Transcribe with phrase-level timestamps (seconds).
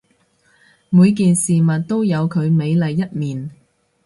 [0.89, 3.51] 每件事物都有佢美麗一面